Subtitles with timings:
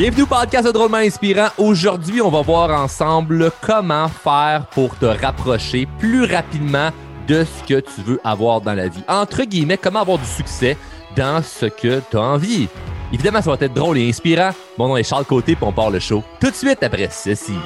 [0.00, 1.48] Bienvenue au podcast de Drôlement Inspirant.
[1.58, 6.88] Aujourd'hui, on va voir ensemble comment faire pour te rapprocher plus rapidement
[7.28, 9.04] de ce que tu veux avoir dans la vie.
[9.06, 10.78] Entre guillemets, comment avoir du succès
[11.14, 12.66] dans ce que tu as envie.
[13.12, 14.52] Évidemment, ça va être drôle et inspirant.
[14.78, 17.58] Mon nom est Charles Côté, puis on part le show tout de suite après ceci.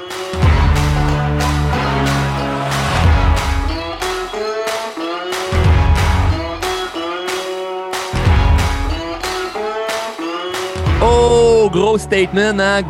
[11.70, 12.82] Gros statement, hein?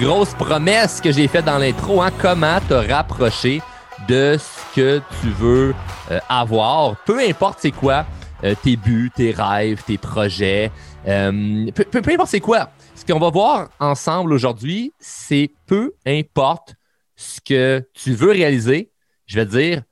[0.00, 2.02] grosse promesse que j'ai faite dans l'intro.
[2.02, 2.10] Hein?
[2.20, 3.62] Comment te rapprocher
[4.08, 5.74] de ce que tu veux
[6.10, 8.06] euh, avoir, peu importe c'est quoi
[8.44, 10.70] euh, tes buts, tes rêves, tes projets,
[11.06, 12.70] euh, peu, peu, importe c'est quoi.
[12.94, 16.74] Ce qu'on va voir ensemble aujourd'hui, c'est peu importe
[17.16, 18.90] ce que tu veux réaliser,
[19.26, 19.82] je vais te dire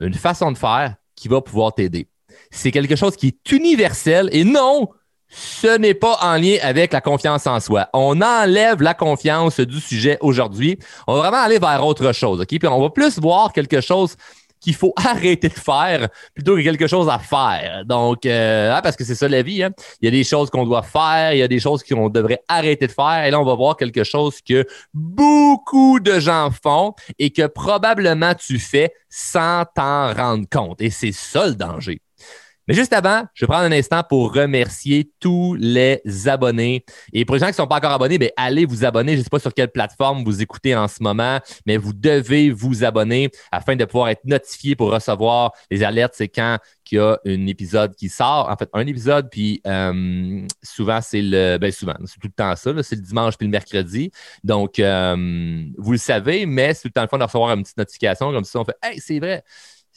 [0.00, 2.08] une façon de faire qui va pouvoir t'aider.
[2.50, 4.88] C'est quelque chose qui est universel et non,
[5.30, 7.88] ce n'est pas en lien avec la confiance en soi.
[7.92, 10.78] On enlève la confiance du sujet aujourd'hui.
[11.06, 12.48] On va vraiment aller vers autre chose, OK?
[12.48, 14.16] Puis on va plus voir quelque chose
[14.60, 17.84] qu'il faut arrêter de faire plutôt que quelque chose à faire.
[17.86, 19.62] Donc, euh, hein, parce que c'est ça la vie.
[19.62, 19.70] Hein?
[20.00, 22.42] Il y a des choses qu'on doit faire, il y a des choses qu'on devrait
[22.48, 23.24] arrêter de faire.
[23.24, 28.34] Et là, on va voir quelque chose que beaucoup de gens font et que probablement
[28.34, 30.80] tu fais sans t'en rendre compte.
[30.80, 32.00] Et c'est ça le danger.
[32.68, 36.84] Mais juste avant, je vais prendre un instant pour remercier tous les abonnés.
[37.12, 39.14] Et pour les gens qui ne sont pas encore abonnés, bien, allez vous abonner.
[39.14, 42.50] Je ne sais pas sur quelle plateforme vous écoutez en ce moment, mais vous devez
[42.50, 46.14] vous abonner afin de pouvoir être notifié pour recevoir les alertes.
[46.16, 46.58] C'est quand
[46.92, 48.48] il y a un épisode qui sort.
[48.50, 51.58] En fait, un épisode, puis euh, souvent, c'est le.
[51.58, 52.70] Ben, souvent, c'est tout le temps ça.
[52.82, 54.10] C'est le dimanche puis le mercredi.
[54.42, 57.62] Donc, euh, vous le savez, mais c'est tout le temps le fun de recevoir une
[57.62, 58.60] petite notification comme ça.
[58.60, 59.44] On fait Hey, c'est vrai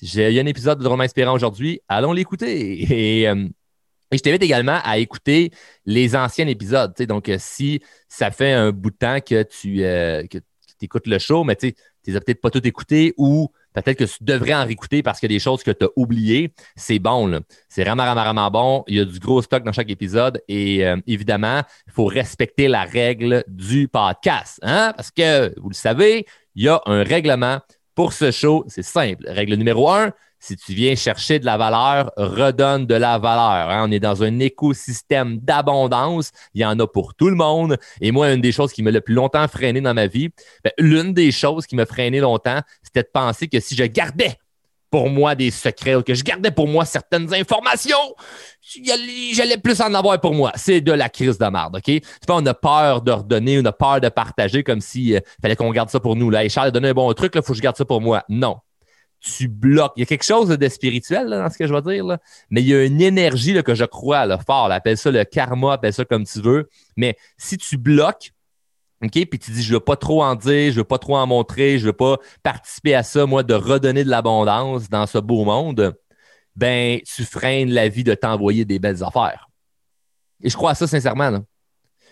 [0.02, 1.82] il y a un épisode de Drôlement Inspirant aujourd'hui.
[1.88, 2.82] Allons l'écouter.
[3.22, 3.48] Et, euh,
[4.12, 5.52] je t'invite également à écouter
[5.86, 6.94] les anciens épisodes.
[7.08, 10.24] Donc, euh, si ça fait un bout de temps que tu euh,
[10.82, 11.74] écoutes le show, mais tu
[12.08, 15.34] n'as peut-être pas tout écouté ou peut-être que tu devrais en réécouter parce qu'il y
[15.34, 16.54] a des choses que tu as oubliées.
[16.76, 17.40] C'est bon.
[17.70, 18.84] C'est vraiment, vraiment, vraiment bon.
[18.88, 20.42] Il y a du gros stock dans chaque épisode.
[20.48, 24.60] Et évidemment, il faut respecter la règle du podcast.
[24.62, 24.94] Hein?
[24.96, 27.62] Parce que, vous le savez, il y a un règlement
[27.96, 29.26] pour ce show, c'est simple.
[29.28, 33.70] Règle numéro un, si tu viens chercher de la valeur, redonne de la valeur.
[33.70, 33.86] Hein.
[33.88, 36.32] On est dans un écosystème d'abondance.
[36.54, 37.78] Il y en a pour tout le monde.
[38.02, 40.30] Et moi, une des choses qui m'a le plus longtemps freiné dans ma vie,
[40.64, 44.38] ben, l'une des choses qui m'a freiné longtemps, c'était de penser que si je gardais
[44.94, 48.14] pour moi des secrets ou que je gardais pour moi certaines informations,
[49.34, 50.52] j'allais plus en avoir pour moi.
[50.54, 52.00] C'est de la crise de merde, OK?
[52.30, 55.72] on a peur de redonner, on a peur de partager comme si euh, fallait qu'on
[55.72, 56.30] garde ça pour nous.
[56.30, 56.44] Là.
[56.44, 58.24] Et Charles a donné un bon truc, il faut que je garde ça pour moi.
[58.30, 58.58] Non.
[59.20, 59.94] Tu bloques.
[59.96, 62.20] Il y a quelque chose de spirituel dans ce que je vais dire, là.
[62.52, 64.72] mais il y a une énergie là, que je crois là, fort.
[64.72, 66.70] Appelle ça le karma, appelle ça comme tu veux.
[66.98, 68.32] Mais si tu bloques,
[69.04, 69.12] OK?
[69.12, 71.80] Puis tu dis, je veux pas trop en dire, je veux pas trop en montrer,
[71.80, 75.96] je veux pas participer à ça, moi, de redonner de l'abondance dans ce beau monde,
[76.56, 79.50] ben, tu freines la vie de t'envoyer des belles affaires.
[80.42, 81.40] Et je crois à ça sincèrement.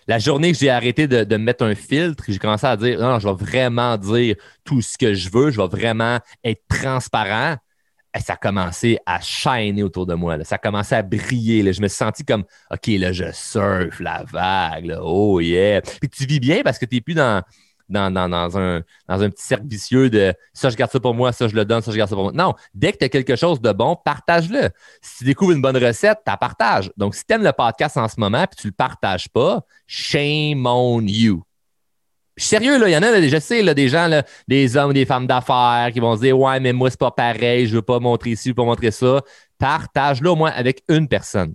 [0.08, 3.28] La journée que j'ai arrêté de, mettre un filtre, j'ai commencé à dire, non, je
[3.28, 7.58] vais vraiment dire tout ce que je veux, je vais vraiment être transparent
[8.20, 10.44] ça a commencé à shiner autour de moi.
[10.44, 11.72] Ça a commencé à briller.
[11.72, 14.98] Je me suis senti comme, OK, là, je surfe la vague.
[15.02, 15.82] Oh yeah.
[15.82, 17.42] Puis tu vis bien parce que tu n'es plus dans,
[17.92, 21.32] dans, dans, un, dans un petit cercle vicieux de ça, je garde ça pour moi,
[21.32, 22.34] ça, je le donne, ça, je garde ça pour moi.
[22.34, 24.70] Non, dès que tu as quelque chose de bon, partage-le.
[25.02, 26.92] Si tu découvres une bonne recette, tu la partages.
[26.98, 29.62] Donc, si tu aimes le podcast en ce moment et tu ne le partages pas,
[29.88, 31.44] shame on you
[32.38, 34.10] sérieux, là, il y en a, je sais, des gens,
[34.48, 37.68] des hommes, des femmes d'affaires qui vont se dire Ouais, mais moi, c'est pas pareil,
[37.68, 39.22] je veux pas montrer ci, je veux pas montrer ça.
[39.58, 41.54] Partage-le au moins avec une personne.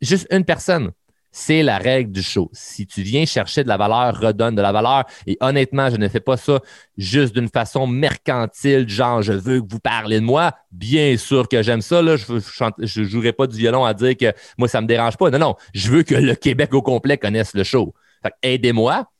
[0.00, 0.90] Juste une personne.
[1.34, 2.50] C'est la règle du show.
[2.52, 5.04] Si tu viens chercher de la valeur, redonne de la valeur.
[5.26, 6.60] Et honnêtement, je ne fais pas ça
[6.98, 10.52] juste d'une façon mercantile, genre je veux que vous parlez de moi.
[10.70, 12.02] Bien sûr que j'aime ça.
[12.04, 15.30] Je ne jouerai pas du violon à dire que moi, ça ne me dérange pas.
[15.30, 15.54] Non, non.
[15.72, 17.94] Je veux que le Québec au complet connaisse le show.
[18.42, 19.11] aidez-moi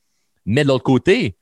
[0.45, 1.37] mais de l'autre côté,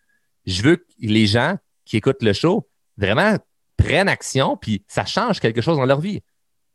[0.45, 2.67] je veux que les gens qui écoutent le show
[2.97, 3.37] vraiment
[3.77, 6.21] prennent action, puis ça change quelque chose dans leur vie.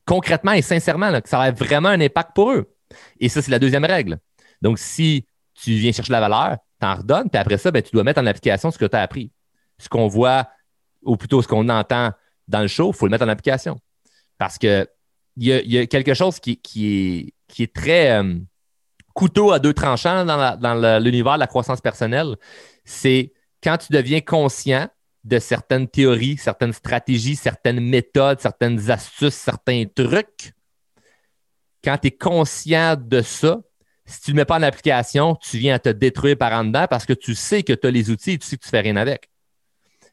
[0.05, 2.73] Concrètement et sincèrement, que ça a vraiment un impact pour eux.
[3.19, 4.19] Et ça, c'est la deuxième règle.
[4.63, 7.91] Donc, si tu viens chercher la valeur, tu en redonnes, puis après ça, ben, tu
[7.93, 9.33] dois mettre en application ce que tu as appris.
[9.79, 10.49] Ce qu'on voit,
[11.03, 12.13] ou plutôt ce qu'on entend
[12.49, 13.79] dans le show, il faut le mettre en application.
[14.39, 14.89] Parce que
[15.39, 18.13] il y, a, quelque chose qui, est, qui est très.
[18.13, 18.39] Euh,
[19.17, 22.37] couteau à deux tranchants dans l'univers de la croissance personnelle,
[22.85, 23.33] c'est
[23.65, 24.89] quand tu deviens conscient
[25.25, 30.53] de certaines théories, certaines stratégies, certaines méthodes, certaines astuces, certains trucs,
[31.83, 33.61] quand tu es conscient de ça,
[34.05, 36.65] si tu ne le mets pas en application, tu viens à te détruire par en
[36.65, 38.69] dedans parce que tu sais que tu as les outils et tu sais que tu
[38.69, 39.31] fais rien avec.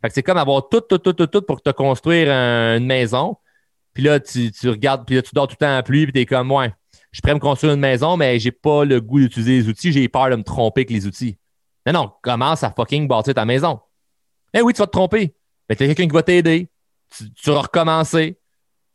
[0.10, 3.38] c'est comme avoir tout, tout, tout, tout, tout pour te construire une maison.
[3.94, 6.20] Puis là, tu, regardes, puis là, tu dors tout le temps à pluie, puis tu
[6.22, 6.74] es comme, ouais,
[7.14, 10.10] je pourrais me construire une maison, mais j'ai pas le goût d'utiliser les outils, j'ai
[10.10, 11.38] peur de me tromper avec les outils.
[11.86, 13.80] Non, non, commence à fucking bâtir ta maison.
[14.54, 15.36] Eh oui, tu vas te tromper.
[15.70, 16.70] Mais tu as quelqu'un qui va t'aider.
[17.16, 18.40] Tu, vas recommencer.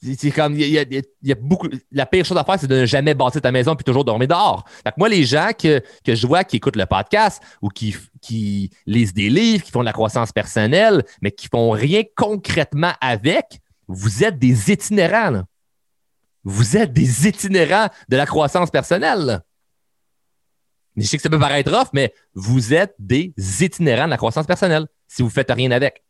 [0.00, 0.78] C'est comme, il y,
[1.32, 1.68] a, beaucoup.
[1.92, 4.28] La pire chose à faire, c'est de ne jamais bâtir ta maison puis toujours dormir
[4.28, 4.64] dehors.
[4.84, 9.14] Fait moi, les gens que, je vois qui écoutent le podcast ou qui, qui lisent
[9.14, 14.24] des livres, qui font de la croissance personnelle, mais qui font rien concrètement avec, vous
[14.24, 15.42] êtes des itinérants.
[16.44, 19.42] Vous êtes des itinérants de la croissance personnelle.
[20.96, 24.46] Je sais que ça peut paraître off, mais vous êtes des itinérants de la croissance
[24.46, 26.02] personnelle si vous ne faites rien avec.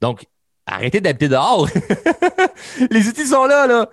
[0.00, 0.26] Donc,
[0.66, 1.68] arrêtez d'habiter dehors.
[2.90, 3.88] les outils sont là, là.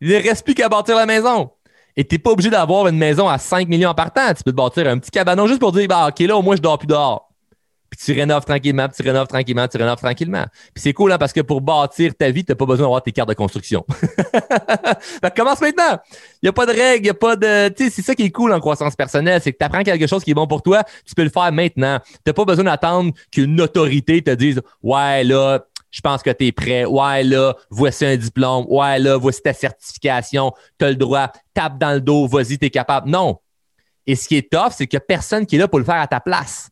[0.00, 1.50] Il ne reste plus qu'à bâtir la maison.
[1.96, 4.32] Et tu n'es pas obligé d'avoir une maison à 5 millions par temps.
[4.34, 6.56] Tu peux te bâtir un petit cabanon juste pour dire, bah, OK, là, au moins,
[6.56, 7.29] je dors plus dehors.
[7.90, 10.44] Puis tu rénoves tranquillement, puis tu rénoves tranquillement, tu rénoves tranquillement.
[10.72, 13.02] Puis c'est cool, hein, parce que pour bâtir ta vie, tu n'as pas besoin d'avoir
[13.02, 13.84] tes cartes de construction.
[13.90, 15.98] fait commence maintenant.
[16.40, 17.68] Il n'y a pas de règles, il n'y a pas de.
[17.70, 20.06] Tu sais, c'est ça qui est cool en croissance personnelle, c'est que tu apprends quelque
[20.06, 21.98] chose qui est bon pour toi, tu peux le faire maintenant.
[22.08, 26.46] Tu n'as pas besoin d'attendre qu'une autorité te dise Ouais, là, je pense que tu
[26.46, 26.84] es prêt.
[26.84, 28.66] Ouais, là, voici un diplôme.
[28.68, 30.52] Ouais, là, voici ta certification.
[30.78, 31.32] Tu as le droit.
[31.54, 32.26] Tape dans le dos.
[32.28, 33.10] Vas-y, tu es capable.
[33.10, 33.40] Non.
[34.06, 35.84] Et ce qui est tough, c'est qu'il n'y a personne qui est là pour le
[35.84, 36.70] faire à ta place.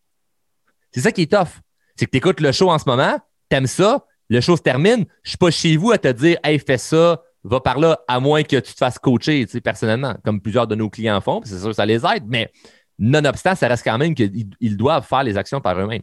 [0.99, 1.61] C'est ça qui est tough.
[1.95, 5.07] C'est que tu écoutes le show en ce moment, t'aimes ça, le show se termine,
[5.23, 8.19] je suis pas chez vous à te dire Hey, fais ça, va par là, à
[8.19, 11.69] moins que tu te fasses coacher, personnellement, comme plusieurs de nos clients font, c'est sûr
[11.69, 12.51] que ça les aide, mais
[12.99, 16.03] nonobstant, ça reste quand même qu'ils doivent faire les actions par eux-mêmes.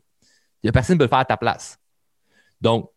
[0.71, 1.77] Personne qui peut le faire à ta place.
[2.61, 2.89] Donc,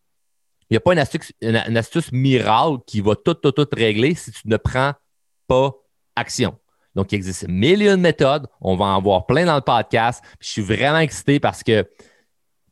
[0.69, 4.15] il n'y a pas une astuce, une, astuce, miracle qui va tout, tout, tout régler
[4.15, 4.93] si tu ne prends
[5.47, 5.73] pas
[6.15, 6.57] action.
[6.95, 8.47] Donc, il existe millions de méthodes.
[8.61, 10.23] On va en voir plein dans le podcast.
[10.39, 11.85] je suis vraiment excité parce que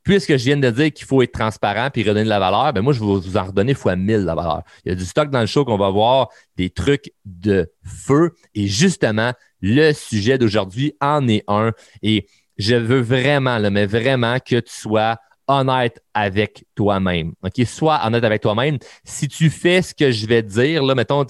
[0.07, 2.81] puisque je viens de dire qu'il faut être transparent puis redonner de la valeur, ben
[2.81, 4.63] moi, je vais vous en redonner fois 1000 la valeur.
[4.85, 8.31] Il y a du stock dans le show qu'on va voir, des trucs de feu.
[8.55, 11.73] Et justement, le sujet d'aujourd'hui en est un.
[12.03, 12.25] Et
[12.57, 17.33] je veux vraiment, mais vraiment que tu sois honnête avec toi-même.
[17.43, 17.65] OK?
[17.65, 18.77] Sois honnête avec toi-même.
[19.03, 21.25] Si tu fais ce que je vais te dire, là, mettons,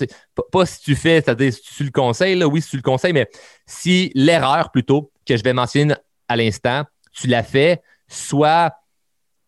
[0.52, 3.14] pas, si tu fais, c'est-à-dire si tu le conseilles, là, oui, si tu le conseilles,
[3.14, 3.30] mais
[3.66, 5.96] si l'erreur plutôt que je vais mentionner
[6.28, 6.84] à l'instant,
[7.14, 8.72] tu la fais, sois,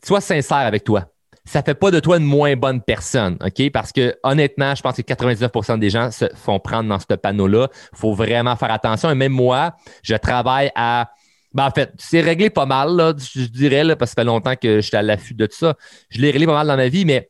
[0.03, 1.05] sois sincère avec toi.
[1.45, 3.71] Ça ne fait pas de toi une moins bonne personne, OK?
[3.71, 7.69] Parce que honnêtement, je pense que 99% des gens se font prendre dans ce panneau-là.
[7.93, 9.09] Il faut vraiment faire attention.
[9.09, 11.09] Et même moi, je travaille à
[11.53, 14.55] ben, en fait, c'est réglé pas mal, là, je dirais, parce que ça fait longtemps
[14.55, 15.75] que j'étais à l'affût de tout ça.
[16.09, 17.29] Je l'ai réglé pas mal dans ma vie, mais,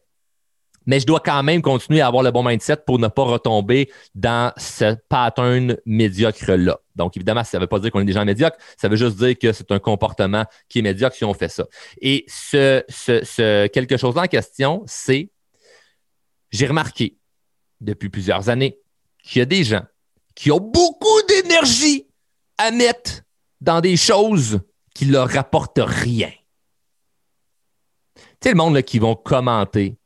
[0.87, 4.51] je dois quand même continuer à avoir le bon mindset pour ne pas retomber dans
[4.57, 6.79] ce pattern médiocre-là.
[6.95, 9.17] Donc, évidemment, ça ne veut pas dire qu'on est des gens médiocres, ça veut juste
[9.17, 11.65] dire que c'est un comportement qui est médiocre si on fait ça.
[12.01, 15.29] Et ce, ce, ce quelque chose en question, c'est,
[16.51, 17.17] j'ai remarqué
[17.79, 18.79] depuis plusieurs années
[19.23, 19.83] qu'il y a des gens
[20.35, 22.07] qui ont beaucoup d'énergie
[22.57, 23.21] à mettre
[23.61, 24.61] dans des choses
[24.93, 26.31] qui leur rapportent rien.
[28.15, 29.97] Tu sais, le monde là, qui vont commenter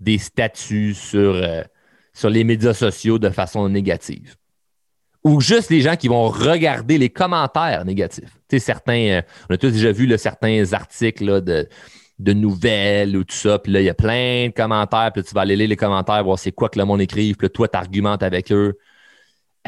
[0.00, 1.62] des statuts sur, euh,
[2.12, 4.36] sur les médias sociaux de façon négative.
[5.24, 8.38] Ou juste les gens qui vont regarder les commentaires négatifs.
[8.58, 11.68] Certains, euh, on a tous déjà vu certains articles de,
[12.18, 15.34] de nouvelles ou tout ça, puis là, il y a plein de commentaires, puis tu
[15.34, 17.76] vas aller lire les commentaires, voir c'est quoi que le monde écrive, puis toi, tu
[17.76, 18.78] argumentes avec eux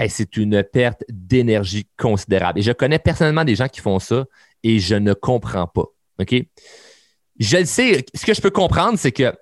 [0.09, 2.59] c'est une perte d'énergie considérable.
[2.59, 4.25] Et je connais personnellement des gens qui font ça
[4.63, 5.87] et je ne comprends pas.
[6.21, 6.35] OK?
[7.39, 9.35] Je le sais, ce que je peux comprendre, c'est que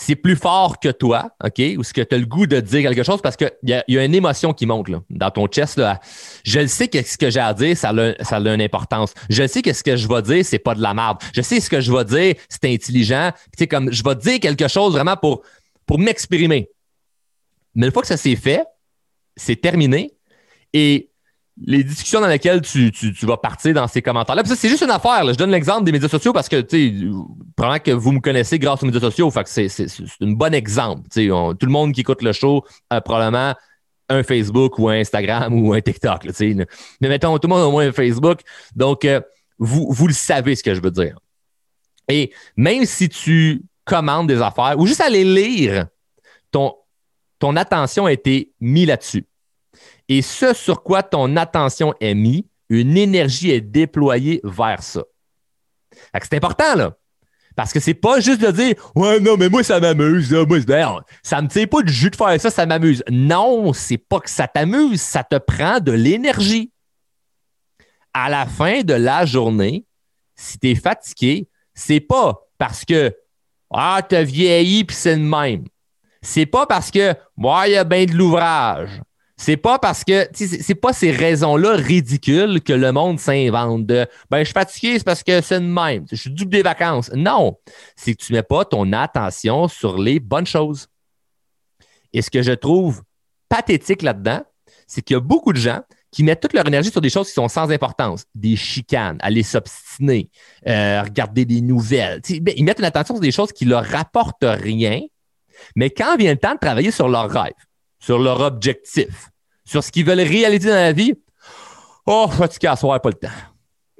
[0.00, 1.60] c'est plus fort que toi, OK?
[1.76, 3.98] Ou ce que tu as le goût de dire quelque chose parce qu'il y, y,
[3.98, 5.76] a une émotion qui monte là, dans ton chest.
[5.76, 6.00] Là.
[6.42, 9.12] Je le sais que ce que j'ai à dire, ça a, ça a une importance.
[9.28, 11.18] Je sais que ce que je vais dire, c'est pas de la merde.
[11.34, 13.30] Je sais ce que je vais dire, c'est intelligent.
[13.58, 15.42] Tu comme je vais dire quelque chose vraiment pour,
[15.84, 16.70] pour m'exprimer.
[17.74, 18.64] Mais une fois que ça s'est fait,
[19.40, 20.12] c'est terminé.
[20.72, 21.10] Et
[21.62, 22.90] les discussions dans lesquelles tu,
[23.22, 24.42] vas partir dans ces commentaires-là.
[24.44, 25.26] c'est juste une affaire.
[25.26, 26.94] Je donne l'exemple des médias sociaux parce que, tu
[27.58, 29.30] sais, que vous me connaissez grâce aux médias sociaux.
[29.30, 29.86] Fait que c'est,
[30.20, 31.08] un bon exemple.
[31.10, 33.54] tout le monde qui écoute le show a probablement
[34.08, 36.26] un Facebook ou un Instagram ou un TikTok.
[36.40, 38.40] mais mettons, tout le monde a au moins un Facebook.
[38.74, 39.20] Donc, euh,
[39.58, 41.18] vous, vous le savez ce que je veux dire.
[42.08, 45.86] Et même si tu commandes des affaires ou juste aller lire,
[46.50, 46.74] ton,
[47.38, 49.26] ton attention a été mise là-dessus
[50.10, 55.04] et ce sur quoi ton attention est mise, une énergie est déployée vers ça.
[56.20, 56.96] C'est important, là.
[57.54, 60.32] Parce que c'est pas juste de dire Ouais, non, mais moi, ça m'amuse.
[60.32, 63.04] Moi, ben, ça me tient pas du jus de faire ça, ça m'amuse.
[63.08, 66.72] Non, c'est pas que ça t'amuse, ça te prend de l'énergie.
[68.12, 69.84] À la fin de la journée,
[70.34, 73.14] si tu es fatigué, c'est pas parce que
[73.72, 75.64] Ah, t'as vieilli puis c'est le même.
[76.20, 79.00] C'est pas parce que moi, il y a bien de l'ouvrage.
[79.40, 84.40] C'est pas parce que c'est pas ces raisons-là ridicules que le monde s'invente de ben
[84.40, 86.04] je suis fatigué, c'est parce que c'est le même.
[86.10, 87.10] Je suis double des vacances.
[87.14, 87.56] Non,
[87.96, 90.88] c'est que tu mets pas ton attention sur les bonnes choses.
[92.12, 93.02] Et ce que je trouve
[93.48, 94.42] pathétique là-dedans,
[94.86, 95.80] c'est qu'il y a beaucoup de gens
[96.12, 99.42] qui mettent toute leur énergie sur des choses qui sont sans importance, des chicanes, aller
[99.42, 100.28] s'obstiner,
[100.68, 102.20] euh, regarder des nouvelles.
[102.42, 105.00] Ben, ils mettent une attention sur des choses qui leur rapportent rien,
[105.76, 107.54] mais quand vient le temps de travailler sur leur rêve,
[108.00, 109.29] sur leur objectif,
[109.70, 111.14] sur ce qu'ils veulent réaliser dans la vie.
[112.04, 113.28] Oh, fatigué à soir, pas le temps.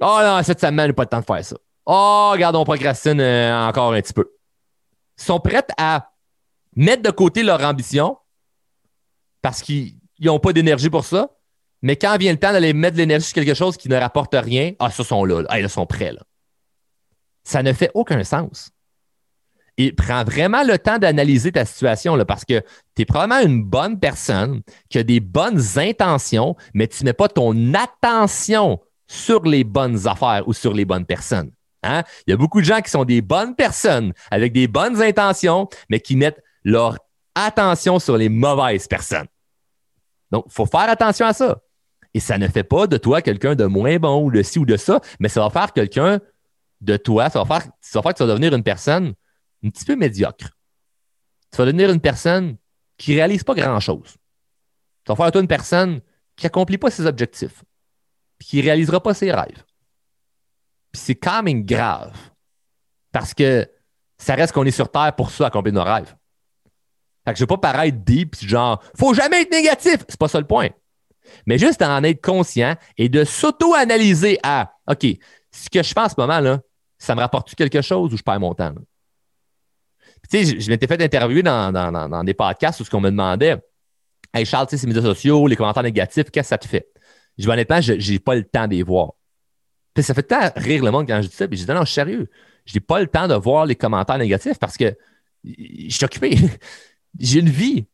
[0.01, 1.55] Oh non, cette semaine, pas le temps de faire ça.
[1.85, 4.29] Oh, regarde, on procrastine euh, encore un petit peu.
[5.17, 6.11] Ils sont prêts à
[6.75, 8.17] mettre de côté leur ambition
[9.41, 11.29] parce qu'ils n'ont pas d'énergie pour ça.
[11.81, 14.35] Mais quand vient le temps d'aller mettre de l'énergie sur quelque chose qui ne rapporte
[14.35, 15.57] rien, ah, ça sont là, là.
[15.57, 16.11] ils sont prêts.
[16.11, 16.21] Là.
[17.45, 18.71] Ça ne fait aucun sens
[19.81, 22.61] et prends vraiment le temps d'analyser ta situation là, parce que
[22.95, 27.13] tu es probablement une bonne personne qui a des bonnes intentions, mais tu ne mets
[27.13, 31.51] pas ton attention sur les bonnes affaires ou sur les bonnes personnes.
[31.81, 32.03] Hein?
[32.27, 35.67] Il y a beaucoup de gens qui sont des bonnes personnes avec des bonnes intentions,
[35.89, 36.97] mais qui mettent leur
[37.33, 39.27] attention sur les mauvaises personnes.
[40.29, 41.59] Donc, il faut faire attention à ça.
[42.13, 44.65] Et ça ne fait pas de toi quelqu'un de moins bon ou de ci ou
[44.65, 46.19] de ça, mais ça va faire quelqu'un
[46.81, 49.13] de toi, ça va faire, ça va faire que tu vas devenir une personne
[49.63, 50.49] un petit peu médiocre.
[51.51, 52.57] Tu vas devenir une personne
[52.97, 54.15] qui ne réalise pas grand-chose.
[55.03, 56.01] Tu vas faire toi une personne
[56.35, 57.63] qui n'accomplit pas ses objectifs,
[58.37, 59.63] puis qui ne réalisera pas ses rêves.
[60.91, 62.15] Puis c'est quand même grave,
[63.11, 63.69] parce que
[64.17, 66.15] ça reste qu'on est sur Terre pour ça, accomplir nos rêves.
[67.25, 69.97] Fait que je ne veux pas paraître deep, genre, faut jamais être négatif.
[70.07, 70.69] C'est pas ça le point.
[71.45, 75.05] Mais juste en être conscient et de s'auto-analyser à, OK,
[75.51, 76.59] ce que je fais en ce moment, là,
[76.97, 78.73] ça me rapporte quelque chose ou je perds mon temps?
[80.31, 83.57] Tu sais, je, m'étais fait interviewer dans, des podcasts où ce qu'on me demandait
[84.33, 86.87] Hey Charles, tu sais, ces médias sociaux, les commentaires négatifs, qu'est-ce que ça te fait?
[87.37, 89.11] Je dis honnêtement, je n'ai pas le temps de les voir.
[89.93, 91.47] Puis ça fait tant rire le monde quand je dis ça.
[91.47, 92.29] Puis je dis non, je sérieux.
[92.65, 94.95] Je n'ai pas le temps de voir les commentaires négatifs parce que
[95.43, 96.37] je suis occupé.
[97.19, 97.87] J'ai une vie.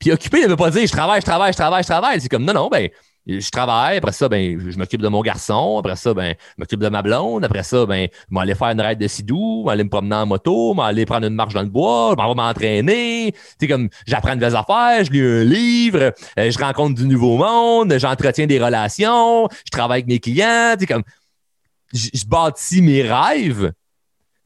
[0.00, 2.20] Puis occupé ne veut pas dire je travaille, je travaille, je travaille, je travaille.
[2.20, 2.90] C'est comme non, non, ben,
[3.26, 6.80] je travaille, après ça, ben, je m'occupe de mon garçon, après ça, ben, je m'occupe
[6.80, 9.66] de ma blonde, après ça, ben, je vais aller faire une raide de sidou, je
[9.66, 12.22] vais aller me promener en moto, je vais prendre une marche dans le bois, je
[12.22, 13.34] vais m'entraîner,
[13.66, 17.96] comme, j'apprends de nouvelles affaires, je lis un livre, euh, je rencontre du nouveau monde,
[17.98, 21.02] j'entretiens des relations, je travaille avec mes clients, comme,
[21.94, 23.72] je, bâtis mes rêves.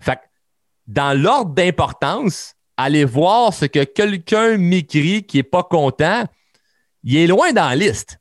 [0.00, 0.20] Fait
[0.86, 6.24] dans l'ordre d'importance, aller voir ce que quelqu'un m'écrit qui est pas content,
[7.02, 8.18] il est loin dans la liste.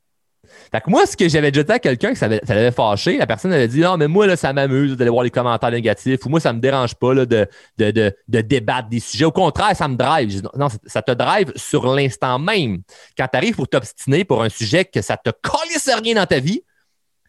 [0.71, 3.53] Fait que moi, ce que j'avais dit à quelqu'un que ça, l'avait fâché, la personne
[3.53, 6.39] avait dit Non, mais moi, là, ça m'amuse d'aller voir les commentaires négatifs ou moi,
[6.39, 7.47] ça me dérange pas là, de,
[7.77, 9.25] de, débattre des sujets.
[9.25, 10.41] Au contraire, ça me drive.
[10.55, 12.81] non, ça te drive sur l'instant même.
[13.17, 16.39] Quand tu arrives pour t'obstiner pour un sujet que ça te colisse rien dans ta
[16.39, 16.61] vie,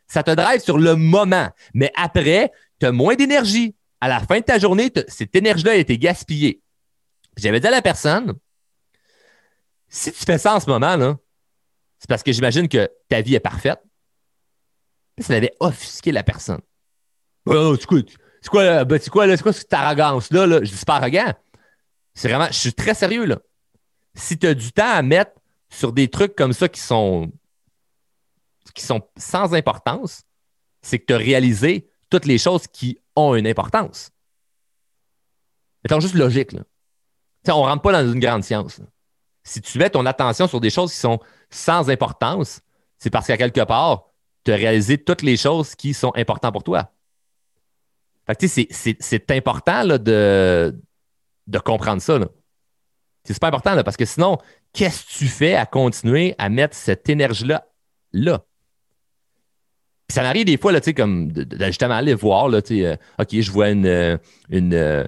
[0.08, 1.48] ça te drive sur le moment.
[1.74, 3.74] Mais après, tu as moins d'énergie.
[4.00, 6.62] À la fin de ta journée, cette énergie-là a été gaspillée.
[7.36, 8.34] J'avais dit à la personne,
[9.88, 11.16] si tu fais ça en ce moment, là,
[11.98, 13.80] c'est parce que j'imagine que ta vie est parfaite.
[15.18, 16.60] ça avait offusqué la personne.
[17.46, 17.98] Oh, c'est quoi,
[18.40, 20.46] c'est quoi, ben, c'est quoi, quoi cette arrogance-là?
[20.46, 20.60] Là?
[20.62, 21.32] Je dis pas arrogant.
[22.14, 23.38] C'est vraiment, je suis très sérieux, là.
[24.14, 25.32] Si tu as du temps à mettre
[25.70, 27.30] sur des trucs comme ça qui sont,
[28.74, 30.22] qui sont sans importance,
[30.82, 34.10] c'est que tu as réalisé toutes les choses qui ont une importance.
[35.88, 36.62] C'est juste logique, là.
[37.48, 38.80] on ne rentre pas dans une grande science.
[39.48, 41.18] Si tu mets ton attention sur des choses qui sont
[41.50, 42.60] sans importance,
[42.98, 44.10] c'est parce qu'à quelque part,
[44.44, 46.92] tu as réalisé toutes les choses qui sont importantes pour toi.
[48.38, 50.78] c'est important là, de,
[51.46, 52.18] de comprendre ça.
[53.24, 54.36] C'est super important là, parce que sinon,
[54.72, 57.66] qu'est-ce que tu fais à continuer à mettre cette énergie-là
[58.12, 58.44] là?
[60.10, 63.70] ça m'arrive des fois, là, comme de, justement aller voir, là, euh, OK, je vois
[63.70, 65.04] une, une, euh,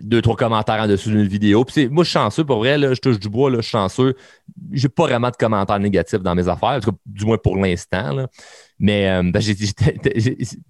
[0.00, 1.64] deux, trois commentaires en dessous d'une vidéo.
[1.64, 3.70] Puis moi, je suis chanceux, pour vrai, là, je touche du bois, là, je suis
[3.72, 4.14] chanceux.
[4.72, 8.26] J'ai pas vraiment de commentaires négatifs dans mes affaires, du moins pour l'instant.
[8.78, 9.22] Mais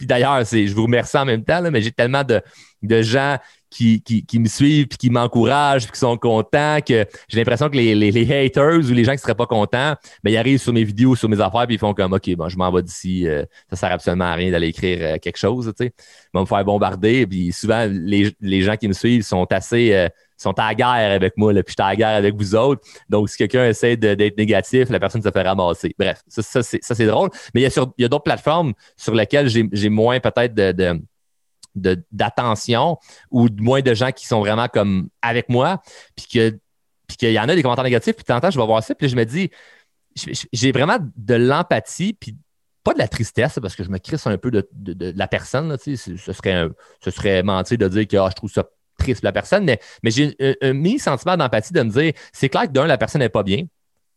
[0.00, 2.42] d'ailleurs, je vous remercie en même temps, mais j'ai tellement de,
[2.82, 3.38] de gens
[3.70, 8.32] qui, me suivent, puis qui m'encouragent, puis qui sont contents, que j'ai l'impression que les,
[8.32, 11.28] haters ou les gens qui seraient pas contents, ben, ils arrivent sur mes vidéos, sur
[11.28, 13.92] mes affaires, puis ils font comme OK, bon, je m'en vais d'ici, euh, ça sert
[13.92, 15.92] absolument à rien d'aller écrire euh, quelque chose, tu sais.
[15.96, 19.92] Ils vont me faire bombarder, puis souvent, les, les gens qui me suivent sont assez
[19.94, 20.08] euh,
[20.38, 22.82] sont à guerre avec moi, puis je suis à guerre avec vous autres.
[23.08, 25.94] Donc, si quelqu'un essaie d'être négatif, la personne se fait ramasser.
[25.98, 27.30] Bref, ça, ça c'est drôle.
[27.54, 31.00] Mais il y a, il y a d'autres plateformes sur lesquelles j'ai moins peut-être de
[31.76, 32.98] d'attention
[33.30, 35.82] ou moins de gens qui sont vraiment comme avec moi,
[36.16, 36.58] puis que
[37.06, 38.94] puis qu'il y en a des commentaires négatifs, puis de temps, je vais voir ça,
[38.94, 39.50] puis je me dis,
[40.52, 42.36] j'ai vraiment de l'empathie, puis
[42.82, 44.66] pas de la tristesse, parce que je me crisse un peu de,
[45.16, 46.68] la personne, ce, serait
[47.00, 48.64] ce serait mentir de dire que ah, je trouve ça
[48.98, 52.64] triste la personne, mais, mais j'ai un, un mi-sentiment d'empathie de me dire, c'est clair
[52.64, 53.64] que d'un, la personne n'est pas bien,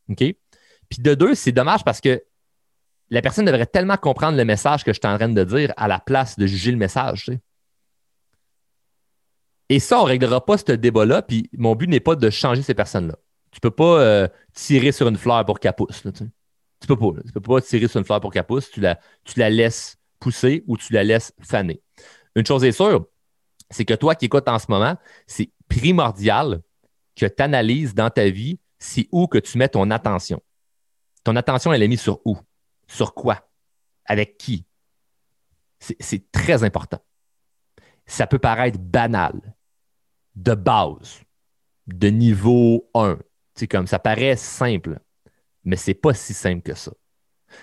[0.10, 0.18] OK?
[0.18, 2.24] Puis de deux, c'est dommage parce que
[3.10, 5.88] la personne devrait tellement comprendre le message que je suis en train de dire à
[5.88, 7.40] la place de juger le message, tu sais.
[9.70, 11.22] Et ça, on ne réglera pas ce débat-là.
[11.22, 13.16] Puis mon but n'est pas de changer ces personnes-là.
[13.52, 16.02] Tu ne peux pas euh, tirer sur une fleur pour qu'elle pousse.
[16.02, 17.22] tu, ne peux pas.
[17.26, 18.70] Tu peux pas tirer sur une fleur pour qu'elle pousse.
[18.70, 19.00] Tu la,
[19.36, 21.82] la laisses pousser ou tu la laisses faner.
[22.36, 23.06] Une chose est sûre,
[23.70, 24.96] c'est que toi qui écoutes en ce moment,
[25.28, 26.62] c'est primordial
[27.16, 30.42] que tu analyses dans ta vie c'est où que tu mets ton attention.
[31.24, 32.38] Ton attention, elle est mise sur où?
[32.88, 33.50] Sur quoi?
[34.06, 34.66] Avec qui?
[35.80, 37.00] C'est très important.
[38.06, 39.56] Ça peut paraître banal,
[40.40, 41.22] de base,
[41.88, 43.20] de niveau 1.
[43.56, 45.00] C'est comme ça paraît simple,
[45.66, 46.92] mais c'est pas si simple que ça.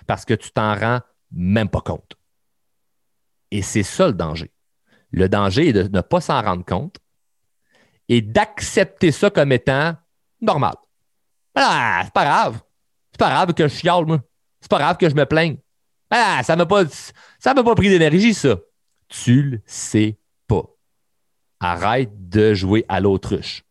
[0.06, 2.16] Parce que tu t'en rends même pas compte.
[3.50, 4.52] Et c'est ça le danger.
[5.10, 6.98] Le danger est de ne pas s'en rendre compte
[8.08, 9.94] et d'accepter ça comme étant
[10.40, 10.74] normal.
[11.54, 12.60] Ah, c'est pas grave.
[13.12, 14.20] C'est pas grave que je chiale, moi.
[14.60, 15.56] C'est pas grave que je me plaigne.
[16.10, 16.84] Ah, ça m'a pas,
[17.38, 18.56] ça m'a pas pris d'énergie, ça.
[19.08, 20.18] Tu le sais
[21.72, 23.64] arrête de jouer à l'autruche.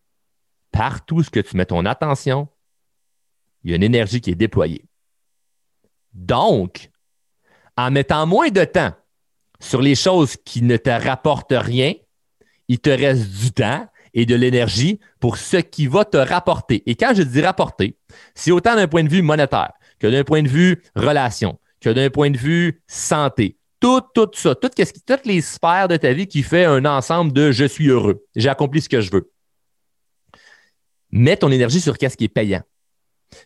[0.71, 2.47] Partout ce que tu mets ton attention,
[3.63, 4.85] il y a une énergie qui est déployée.
[6.13, 6.89] Donc,
[7.77, 8.93] en mettant moins de temps
[9.59, 11.93] sur les choses qui ne te rapportent rien,
[12.67, 16.83] il te reste du temps et de l'énergie pour ce qui va te rapporter.
[16.85, 17.97] Et quand je dis rapporter,
[18.33, 22.09] c'est autant d'un point de vue monétaire que d'un point de vue relation, que d'un
[22.09, 26.43] point de vue santé, tout, tout ça, tout, toutes les sphères de ta vie qui
[26.43, 29.31] fait un ensemble de je suis heureux, j'ai accompli ce que je veux.
[31.11, 32.61] Mets ton énergie sur qu'est-ce qui est payant.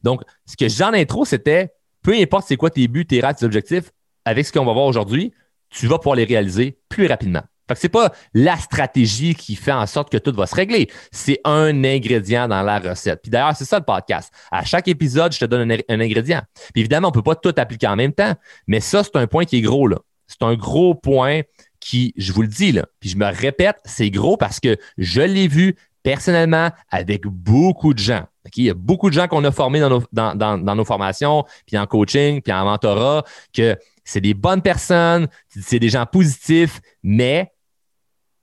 [0.04, 3.34] Donc, ce que j'ai en intro, c'était peu importe c'est quoi tes buts, tes rats,
[3.34, 3.92] tes objectifs,
[4.26, 5.34] avec ce qu'on va voir aujourd'hui,
[5.70, 7.44] tu vas pouvoir les réaliser plus rapidement.
[7.68, 10.90] Fait que c'est pas la stratégie qui fait en sorte que tout va se régler.
[11.12, 13.22] C'est un ingrédient dans la recette.
[13.22, 14.34] Puis d'ailleurs, c'est ça le podcast.
[14.52, 16.42] À chaque épisode, je te donne un, un ingrédient.
[16.74, 18.34] Puis évidemment, on peut pas tout appliquer en même temps,
[18.66, 19.98] mais ça, c'est un point qui est gros là.
[20.30, 21.42] C'est un gros point
[21.80, 25.22] qui, je vous le dis, là, puis je me répète, c'est gros parce que je
[25.22, 28.26] l'ai vu personnellement avec beaucoup de gens.
[28.56, 32.42] Il y a beaucoup de gens qu'on a formés dans nos, formations, puis en coaching,
[32.42, 37.52] puis en mentorat, que c'est des bonnes personnes, c'est des gens positifs, mais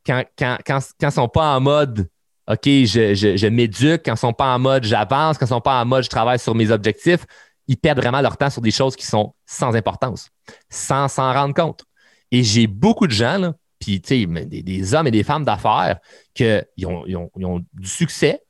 [0.04, 2.08] quand, quand, quand, quand ils ne sont pas en mode
[2.48, 5.60] OK, je, je, je m'éduque, quand ils sont pas en mode j'avance, quand ils sont
[5.60, 7.26] pas en mode je travaille sur mes objectifs,
[7.68, 10.30] ils perdent vraiment leur temps sur des choses qui sont sans importance,
[10.68, 11.84] sans s'en rendre compte.
[12.30, 15.98] Et j'ai beaucoup de gens, là, puis des, des hommes et des femmes d'affaires
[16.34, 16.46] qui
[16.84, 17.04] ont,
[17.42, 18.42] ont, du succès,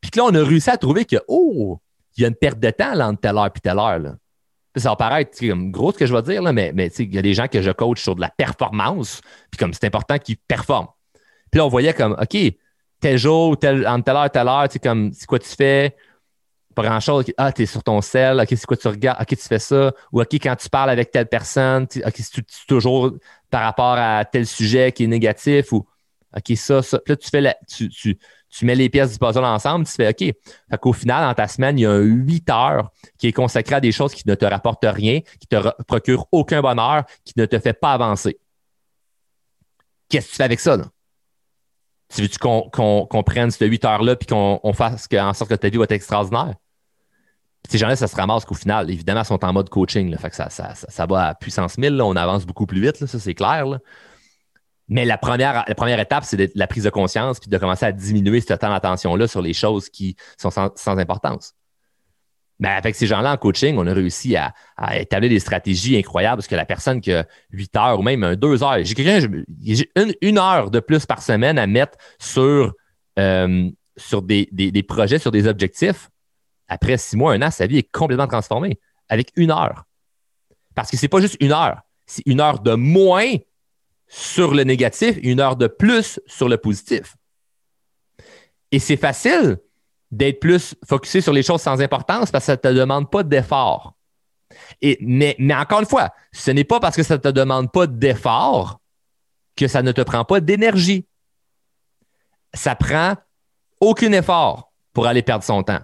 [0.00, 1.80] puis que là, on a réussi à trouver que, oh,
[2.16, 3.98] il y a une perte de temps là, entre telle heure et telle heure.
[3.98, 4.16] Là.
[4.76, 5.38] Ça va paraître
[5.70, 7.60] gros ce que je vais dire, là, mais, mais il y a des gens que
[7.62, 10.88] je coach sur de la performance, puis comme c'est important qu'ils performent.
[11.50, 12.36] Puis là, on voyait comme, OK,
[13.00, 15.96] tel jour, tel, entre telle heure telle heure, comme, c'est quoi tu fais?
[16.74, 17.24] Pas grand-chose.
[17.36, 18.40] Ah, tu es sur ton sel.
[18.40, 19.20] OK, c'est quoi tu regardes?
[19.20, 19.92] OK, tu fais ça.
[20.12, 23.12] Ou OK, quand tu parles avec telle personne, OK, c'est toujours
[23.50, 25.86] par rapport à tel sujet qui est négatif ou
[26.36, 26.98] OK, ça, ça.
[26.98, 30.08] Puis là, tu fais tu, tu, tu, mets les pièces du puzzle ensemble, tu fais
[30.08, 30.18] OK.
[30.18, 33.76] Fait qu'au final, dans ta semaine, il y a un 8 heures qui est consacré
[33.76, 37.44] à des choses qui ne te rapportent rien, qui te procurent aucun bonheur, qui ne
[37.44, 38.38] te fait pas avancer.
[40.08, 40.84] Qu'est-ce que tu fais avec ça, là?
[42.14, 45.78] Tu veux-tu qu'on prenne cette 8 heures-là puis qu'on fasse en sorte que ta vie
[45.78, 46.54] va être extraordinaire?
[47.68, 50.16] ces gens-là, ça se ramasse qu'au final, évidemment, sont en mode coaching.
[50.18, 52.00] fait que ça, ça, ça, va à puissance 1000.
[52.02, 53.64] on avance beaucoup plus vite, ça, c'est clair.
[54.88, 57.92] Mais la première, la première étape, c'est la prise de conscience puis de commencer à
[57.92, 61.54] diminuer ce temps d'attention-là sur les choses qui sont sans, importance.
[62.62, 64.54] Mais avec ces gens-là en coaching, on a réussi à,
[64.96, 68.62] établir des stratégies incroyables parce que la personne qui a 8 heures ou même 2
[68.62, 69.26] heures, j'ai quelqu'un,
[70.20, 72.72] une, heure de plus par semaine à mettre sur,
[73.18, 76.08] euh, sur des, des projets, sur des objectifs
[76.68, 79.84] après six mois, un an, sa vie est complètement transformée avec une heure.
[80.76, 83.34] Parce que c'est pas juste une heure, c'est une heure de moins
[84.06, 87.16] sur le négatif, une heure de plus sur le positif.
[88.70, 89.58] Et c'est facile
[90.12, 93.22] d'être plus focusé sur les choses sans importance parce que ça ne te demande pas
[93.22, 93.94] d'effort.
[94.82, 97.72] Et, mais, mais encore une fois, ce n'est pas parce que ça ne te demande
[97.72, 98.80] pas d'effort
[99.56, 101.06] que ça ne te prend pas d'énergie.
[102.52, 103.14] Ça prend
[103.80, 105.80] aucun effort pour aller perdre son temps.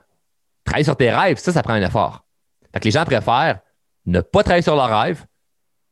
[0.64, 2.26] Travailler sur tes rêves, ça, ça prend un effort.
[2.74, 3.60] Fait les gens préfèrent
[4.04, 5.24] ne pas travailler sur leurs rêves,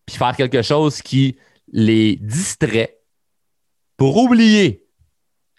[0.05, 2.99] puis faire quelque chose qui les distrait
[3.97, 4.87] pour oublier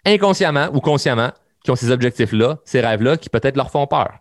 [0.04, 4.18] inconsciemment ou consciemment qu'ils ont ces objectifs-là, ces rêves-là, qui peut-être leur font peur.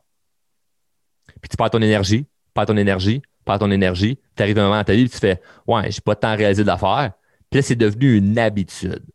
[1.42, 4.78] Puis tu perds ton énergie, perds ton énergie, perds ton énergie, tu arrives un moment
[4.78, 7.14] dans ta vie et tu fais Ouais, j'ai pas à réaliser d'affaires.
[7.50, 9.06] Puis là, c'est devenu une habitude.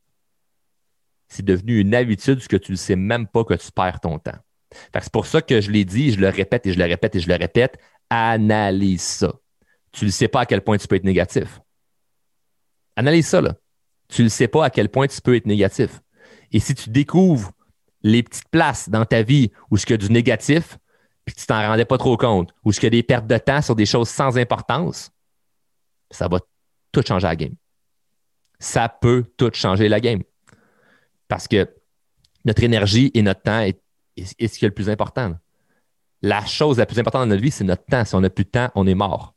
[1.29, 4.19] C'est devenu une habitude ce que tu ne sais même pas que tu perds ton
[4.19, 4.39] temps.
[4.95, 7.21] C'est pour ça que je l'ai dit, je le répète et je le répète et
[7.21, 7.79] je le répète.
[8.11, 9.33] Analyse ça.
[9.93, 11.61] Tu ne sais pas à quel point tu peux être négatif.
[12.97, 13.55] Analyse ça, là.
[14.09, 16.01] Tu ne sais pas à quel point tu peux être négatif.
[16.53, 17.53] Et si tu découvres
[18.03, 20.79] les petites places dans ta vie où il y a du négatif,
[21.25, 23.63] puis tu t'en rendais pas trop compte, où il y a des pertes de temps
[23.63, 25.11] sur des choses sans importance,
[26.11, 26.39] ça va
[26.91, 27.55] tout changer la game.
[28.59, 30.23] Ça peut tout changer la game.
[31.29, 31.69] Parce que
[32.45, 33.81] notre énergie et notre temps est,
[34.19, 35.35] ce qui est le plus important.
[36.21, 38.05] La chose la plus importante dans notre vie, c'est notre temps.
[38.05, 39.35] Si on n'a plus de temps, on est mort.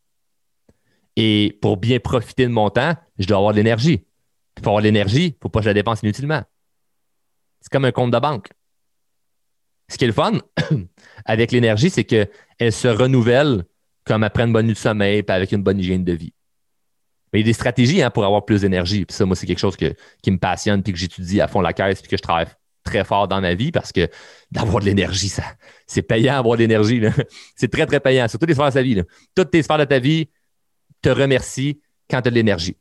[1.15, 4.05] Et pour bien profiter de mon temps, je dois avoir de l'énergie.
[4.55, 6.43] pour avoir de l'énergie, il ne faut pas que je la dépense inutilement.
[7.65, 8.49] C'est comme un compte de banque.
[9.89, 10.33] Ce qui est le fun
[11.25, 12.29] avec l'énergie, c'est qu'elle
[12.71, 13.65] se renouvelle
[14.03, 16.31] comme après une bonne nuit de sommeil et avec une bonne hygiène de vie.
[17.33, 19.03] Mais il y a des stratégies hein, pour avoir plus d'énergie.
[19.03, 21.73] Puis ça, moi, c'est quelque chose qui me passionne puis que j'étudie à fond la
[21.73, 22.45] caisse puis que je travaille
[22.83, 24.07] très fort dans ma vie parce que
[24.51, 25.43] d'avoir de l'énergie, ça,
[25.87, 27.01] c'est payant avoir de l'énergie.
[27.55, 29.01] C'est très, très payant, sur toutes les sphères de sa vie.
[29.35, 30.29] Toutes tes sphères de ta vie
[31.01, 31.79] te remercient
[32.11, 32.77] quand tu as de l'énergie.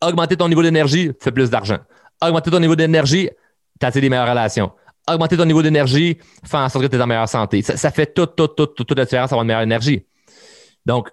[0.00, 1.78] Augmenter ton niveau d'énergie, fais plus d'argent.
[2.22, 3.30] Augmenter ton niveau d'énergie,
[3.78, 4.72] tu as des meilleures relations.
[5.08, 7.62] Augmenter ton niveau d'énergie, faire en sorte que tu es en meilleure santé.
[7.62, 10.04] Ça, fait toute, toute, toute, toute, la différence avoir une meilleure énergie.
[10.84, 11.08] Donc,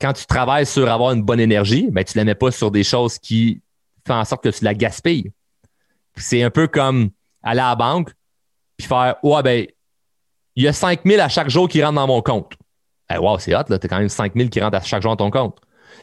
[0.00, 2.70] quand tu travailles sur avoir une bonne énergie, ben, tu ne la mets pas sur
[2.70, 3.60] des choses qui
[4.06, 5.32] font en sorte que tu la gaspilles.
[6.16, 7.10] C'est un peu comme
[7.42, 8.12] aller à la banque
[8.76, 9.66] puis faire Ouais, ben,
[10.56, 12.54] il y a 5 000 à chaque jour qui rentrent dans mon compte.
[13.12, 13.78] Eh, wow, c'est hot, là.
[13.78, 15.58] T'as quand même 5 000 qui rentrent à chaque jour dans ton compte.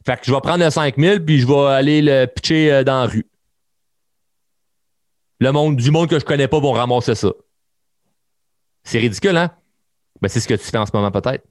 [0.06, 2.84] Fait que je vais prendre le 5 000 puis je vais aller le pitcher euh,
[2.84, 3.26] dans la rue.
[5.40, 7.32] Le monde, du monde que je connais pas vont ramasser ça.
[8.84, 9.52] C'est ridicule, hein?
[10.22, 11.46] Ben, c'est ce que tu fais en ce moment, peut-être.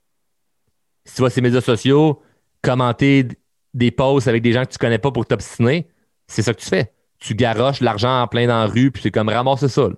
[1.04, 2.22] Si tu vois ces médias sociaux,
[2.62, 3.28] commenter
[3.74, 5.88] des posts avec des gens que tu connais pas pour t'obstiner,
[6.26, 6.94] c'est ça que tu fais.
[7.18, 9.88] Tu garoches l'argent en plein dans la rue, puis c'est comme ramasser ça.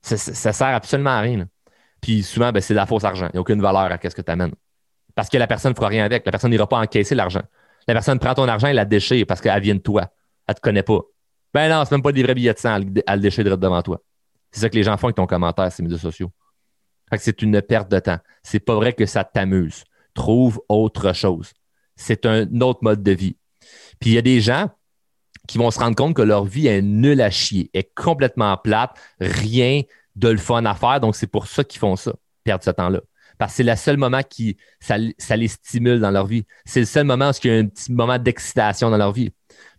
[0.00, 1.46] Ça, ça, sert absolument à rien.
[2.00, 3.26] Puis souvent, ben, c'est de la fausse argent.
[3.26, 4.54] Il n'y a aucune valeur à ce que tu amènes.
[5.14, 6.24] Parce que la personne ne fera rien avec.
[6.26, 7.42] La personne n'ira pas encaisser l'argent.
[7.86, 10.10] La personne prend ton argent et la déchire parce qu'elle vient de toi.
[10.46, 11.00] Elle ne te connaît pas.
[11.54, 12.74] Ben non, c'est même pas des vrais billets de sang.
[12.74, 14.00] Elle le déchire devant toi.
[14.50, 16.30] C'est ça que les gens font avec ton commentaire, ces médias sociaux.
[17.16, 18.18] c'est une perte de temps.
[18.42, 19.84] C'est pas vrai que ça t'amuse.
[20.14, 21.52] Trouve autre chose.
[21.96, 23.36] C'est un autre mode de vie.
[24.00, 24.68] Puis il y a des gens
[25.46, 28.96] qui vont se rendre compte que leur vie est nulle à chier, est complètement plate,
[29.20, 29.82] rien
[30.16, 31.00] de le fun à faire.
[31.00, 33.00] Donc, c'est pour ça qu'ils font ça, perdre ce temps-là.
[33.38, 36.46] Parce que c'est le seul moment qui ça, les stimule dans leur vie.
[36.64, 39.32] C'est le seul moment où il y a un petit moment d'excitation dans leur vie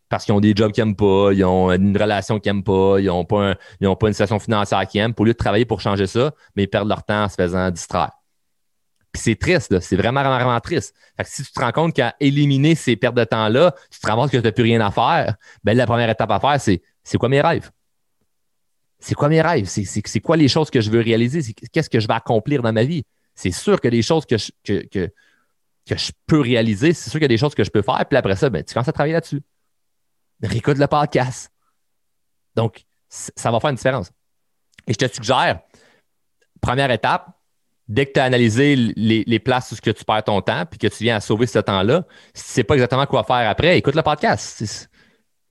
[0.09, 2.99] parce qu'ils ont des jobs qu'ils n'aiment pas, ils ont une relation qu'ils n'aiment pas,
[2.99, 5.13] ils n'ont pas, une situation financière qu'ils aiment.
[5.13, 7.69] Pour lieu de travailler pour changer ça, mais ils perdent leur temps en se faisant
[7.71, 8.11] distraire.
[9.11, 10.93] Puis c'est triste, c'est vraiment, vraiment, triste.
[11.15, 14.07] Fait que si tu te rends compte qu'à éliminer ces pertes de temps-là, tu te
[14.07, 16.59] rends compte que tu n'as plus rien à faire, ben la première étape à faire,
[16.59, 17.71] c'est c'est quoi mes rêves?
[18.99, 19.67] C'est quoi mes rêves?
[19.67, 21.53] C'est quoi les choses que je veux réaliser?
[21.71, 23.03] Qu'est-ce que je vais accomplir dans ma vie?
[23.35, 24.85] C'est sûr que des choses que je, que,
[25.85, 28.03] que je peux réaliser, c'est sûr qu'il y a des choses que je peux faire.
[28.09, 29.41] Puis après ça, ben, tu commences à travailler là-dessus
[30.43, 31.51] réécoute le podcast.
[32.55, 34.11] Donc, ça va faire une différence.
[34.87, 35.59] Et je te suggère,
[36.61, 37.29] première étape,
[37.87, 41.03] dès que tu as analysé les, places où tu perds ton temps puis que tu
[41.03, 43.95] viens à sauver ce temps-là, si tu ne sais pas exactement quoi faire après, écoute
[43.95, 44.89] le podcast.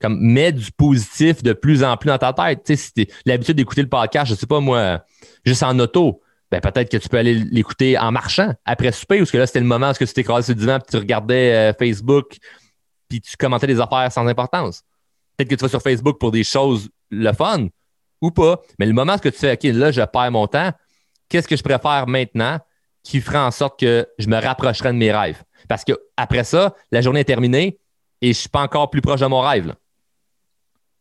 [0.01, 2.63] Comme mets du positif de plus en plus dans ta tête.
[2.65, 5.03] Tu sais, si tu l'habitude d'écouter le podcast, je ne sais pas moi,
[5.45, 6.21] juste en auto,
[6.51, 9.61] ben peut-être que tu peux aller l'écouter en marchant après souper, ou que là, c'était
[9.61, 12.37] le moment où tu t'écrasais sur le divan et tu regardais euh, Facebook
[13.07, 14.83] puis tu commentais des affaires sans importance.
[15.35, 17.67] Peut-être que tu vas sur Facebook pour des choses le fun
[18.21, 20.71] ou pas, mais le moment où tu fais, OK, là, je perds mon temps,
[21.29, 22.59] qu'est-ce que je préfère maintenant
[23.03, 25.43] qui ferait en sorte que je me rapprocherai de mes rêves?
[25.67, 27.79] Parce que après ça, la journée est terminée
[28.21, 29.75] et je ne suis pas encore plus proche de mon rêve.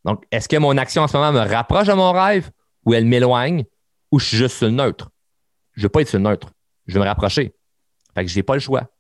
[0.04, 2.50] Donc, est-ce que mon action en ce moment me rapproche de mon rêve
[2.84, 3.64] ou elle m'éloigne
[4.10, 5.10] ou je suis juste le neutre?
[5.72, 6.48] Je ne veux pas être sur le neutre.
[6.86, 7.54] Je veux me rapprocher.
[8.14, 8.90] Fait que je n'ai pas le choix.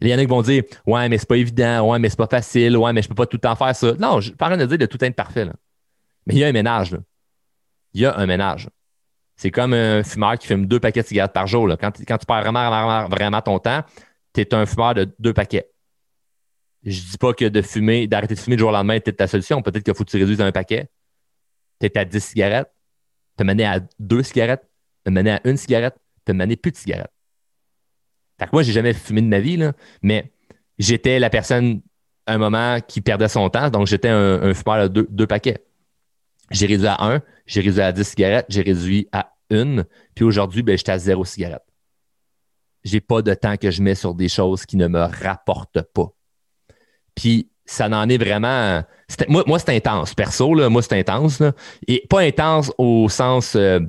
[0.00, 2.18] Il y en a qui vont dire Ouais, mais c'est pas évident, ouais, mais c'est
[2.18, 3.92] pas facile, ouais, mais je peux pas tout le temps faire ça.
[3.94, 5.44] Non, je parle de dire de tout être parfait.
[5.44, 5.52] Là.
[6.26, 6.92] Mais il y a un ménage.
[6.92, 6.98] Là.
[7.94, 8.68] Il y a un ménage.
[9.36, 11.68] C'est comme un fumeur qui fume deux paquets de cigarettes par jour.
[11.80, 13.82] Quand, quand tu perds vraiment, vraiment, vraiment ton temps,
[14.32, 15.70] tu es un fumeur de deux paquets.
[16.84, 19.26] Je dis pas que de fumer, d'arrêter de fumer du jour au lendemain, c'est ta
[19.26, 19.60] solution.
[19.60, 20.88] Peut-être qu'il faut que tu réduises un paquet.
[21.80, 22.72] Tu es à 10 cigarettes,
[23.36, 24.66] te mener à deux cigarettes,
[25.04, 27.12] te mener à une cigarette, te mener plus de cigarettes.
[28.38, 29.72] Fait que moi, j'ai jamais fumé de ma vie, là,
[30.02, 30.32] mais
[30.78, 31.80] j'étais la personne
[32.26, 35.64] à un moment qui perdait son temps, donc j'étais un, fumeur de deux, paquets.
[36.50, 40.62] J'ai réduit à un, j'ai réduit à 10 cigarettes, j'ai réduit à une, puis aujourd'hui,
[40.62, 41.64] ben, j'étais à zéro cigarette.
[42.84, 46.12] J'ai pas de temps que je mets sur des choses qui ne me rapportent pas.
[47.14, 48.82] Puis ça n'en est vraiment.
[49.28, 50.14] Moi, moi c'est intense.
[50.14, 51.42] Perso, là, moi, c'est intense.
[51.88, 53.56] Et pas intense au sens.
[53.56, 53.80] Euh,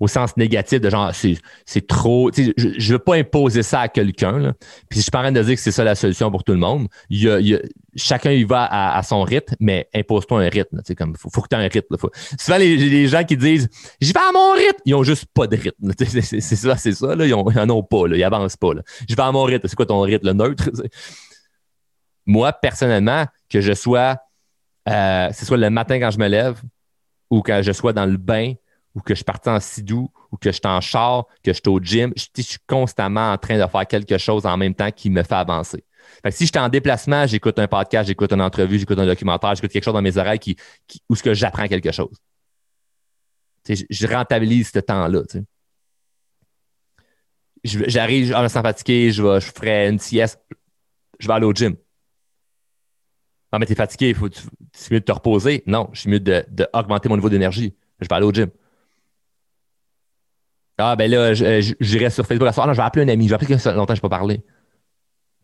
[0.00, 1.12] au sens négatif de genre
[1.66, 2.30] c'est trop.
[2.32, 4.54] Je ne veux pas imposer ça à quelqu'un.
[4.88, 6.52] Puis je suis pas en train de dire que c'est ça la solution pour tout
[6.52, 6.88] le monde.
[7.10, 7.60] Il
[7.96, 10.80] chacun y va à, son rythme, mais impose-toi un rythme.
[10.88, 11.96] Il comme faut, que tu aies un rythme.
[11.98, 12.10] Faut.
[12.38, 13.68] Souvent, les, les, gens qui disent
[14.00, 15.92] J'y vais à mon rythme, ils ont juste pas de rythme.
[15.98, 17.14] C'est ça, c'est ça.
[17.14, 17.26] Là.
[17.26, 18.06] Ils, n'en ont pas.
[18.06, 18.16] Là.
[18.16, 18.70] Ils avancent pas.
[19.08, 19.66] Je vais à mon rythme.
[19.66, 20.26] C'est quoi ton rythme?
[20.26, 20.70] Le neutre?
[22.26, 24.18] moi, personnellement, que je sois,
[24.88, 26.60] euh, soit le matin quand je me lève
[27.30, 28.52] ou que je sois dans le bain
[28.98, 31.68] ou que je parte en sidou ou que je suis en char, que je suis
[31.68, 35.08] au gym, je, suis constamment en train de faire quelque chose en même temps qui
[35.08, 35.84] me fait avancer.
[36.22, 39.54] Fait si je suis en déplacement, j'écoute un podcast, j'écoute une entrevue, j'écoute un documentaire,
[39.54, 40.56] j'écoute quelque chose dans mes oreilles qui,
[41.08, 42.16] où ce que j'apprends quelque chose.
[43.68, 45.22] Je, je, rentabilise ce temps-là.
[47.62, 50.40] J'arrive, je me sens fatigué, je, vais, je ferai une sieste,
[51.20, 51.76] je vais aller au gym.
[53.52, 54.28] Non, mais t'es fatigué, faut,
[54.72, 55.62] c'est mieux de te reposer.
[55.66, 57.76] Non, je suis mieux d'augmenter mon niveau d'énergie.
[58.00, 58.50] Je vais aller au gym.
[60.78, 62.68] Ah, ben là, j'irai sur Facebook la soirée.
[62.68, 63.24] Non, je vais appeler un ami.
[63.24, 64.44] Je vais appeler quelqu'un longtemps je ne pas parler.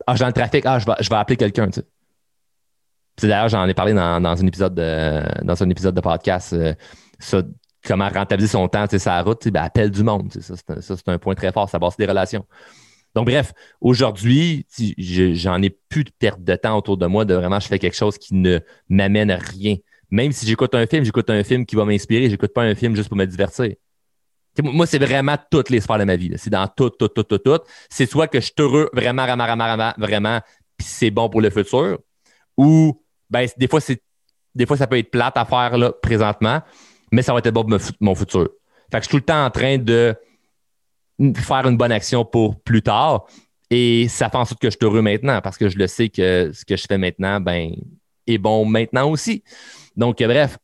[0.06, 0.64] Ah, suis dans le trafic.
[0.64, 3.28] Ah, je vais, je vais appeler quelqu'un, tu sais.
[3.28, 6.52] D'ailleurs, j'en ai parlé dans, dans, un épisode de, dans un épisode de podcast.
[6.52, 6.74] Euh,
[7.18, 7.42] ça,
[7.84, 10.32] comment rentabiliser son temps, sa route, ben, appelle du monde.
[10.32, 11.68] Ça, c'est un, un, point très fort.
[11.68, 12.44] Ça base des relations.
[13.14, 14.66] Donc, bref, aujourd'hui,
[14.98, 17.96] j'en ai plus de perte de temps autour de moi de vraiment je fais quelque
[17.96, 19.76] chose qui ne m'amène rien.
[20.10, 22.96] Même si j'écoute un film, j'écoute un film qui va m'inspirer, j'écoute pas un film
[22.96, 23.74] juste pour me divertir.
[24.62, 26.32] Moi, c'est vraiment toutes les sphères de ma vie.
[26.36, 27.60] C'est dans tout, tout, tout, tout, tout.
[27.90, 30.40] C'est soit que je suis heureux vraiment, vraiment, vraiment, vraiment,
[30.76, 31.98] puis c'est bon pour le futur,
[32.56, 34.00] ou ben, des fois, c'est
[34.54, 36.62] des fois, ça peut être plate à faire là, présentement,
[37.10, 38.48] mais ça va être bon pour mon futur.
[38.90, 40.14] Fait je suis tout le temps en train de
[41.36, 43.26] faire une bonne action pour plus tard.
[43.70, 46.08] Et ça fait en sorte que je suis heureux maintenant parce que je le sais
[46.08, 47.72] que ce que je fais maintenant ben,
[48.26, 49.42] est bon maintenant aussi.
[49.96, 50.58] Donc, bref,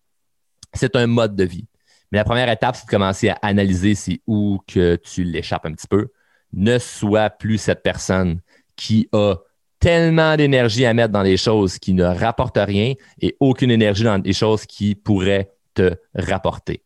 [0.75, 1.67] c'est un mode de vie.
[2.11, 5.73] Mais la première étape, c'est de commencer à analyser c'est où que tu l'échappes un
[5.73, 6.09] petit peu.
[6.53, 8.41] Ne sois plus cette personne
[8.77, 9.37] qui a
[9.79, 14.21] tellement d'énergie à mettre dans les choses qui ne rapportent rien et aucune énergie dans
[14.23, 16.83] les choses qui pourraient te rapporter.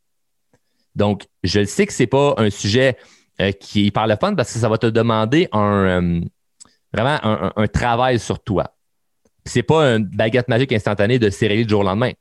[0.95, 2.97] Donc, je sais que ce n'est pas un sujet
[3.41, 6.21] euh, qui est par le fun parce que ça va te demander un, euh,
[6.93, 7.19] vraiment
[7.57, 8.77] un, travail sur toi.
[9.45, 12.13] C'est pas une baguette magique instantanée de serrer du jour au lendemain.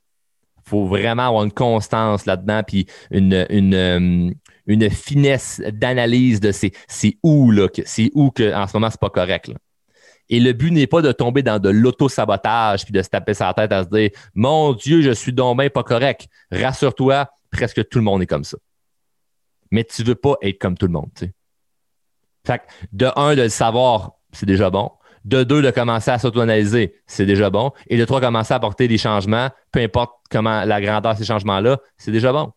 [0.66, 6.72] Faut vraiment avoir une constance là-dedans, puis une, une, euh, finesse d'analyse de c'est,
[7.22, 9.52] où, là, c'est où que en ce moment c'est pas correct.
[10.30, 13.52] Et le but n'est pas de tomber dans de l'auto-sabotage puis de se taper sa
[13.52, 16.28] tête à se dire Mon Dieu, je suis donc bien pas correct.
[16.50, 18.56] Rassure-toi, presque tout le monde est comme ça
[19.74, 21.10] mais tu veux pas être comme tout le monde.
[22.92, 24.92] De un, de le savoir, c'est déjà bon.
[25.24, 27.72] De deux, de commencer à s'auto-analyser, c'est déjà bon.
[27.88, 31.24] Et de trois, commencer à apporter des changements, peu importe comment la grandeur de ces
[31.24, 32.52] changements-là, c'est déjà bon.